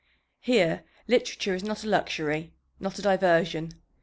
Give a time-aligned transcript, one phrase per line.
[0.39, 3.73] Here literature is not a luxury, not a diversion.